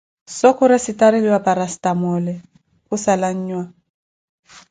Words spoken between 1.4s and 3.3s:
parasstamole khussala